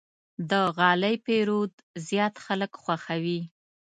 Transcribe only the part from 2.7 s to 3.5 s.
خوښوي.